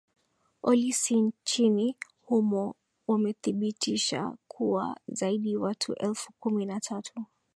olisi 0.63 1.15
nchini 1.21 1.95
humo 2.21 2.75
wamethibitisha 3.07 4.35
kuwa 4.47 4.99
zaidi 5.07 5.55
watu 5.57 5.93
elfu 5.93 6.33
kumi 6.39 6.65
na 6.65 6.79
tatu 6.79 7.25